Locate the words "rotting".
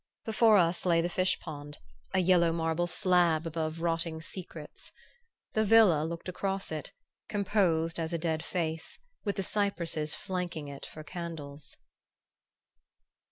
3.81-4.19